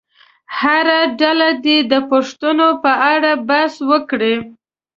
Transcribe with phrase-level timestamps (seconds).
[0.57, 4.35] هره ډله دې د پوښتنو په اړه بحث وکړي.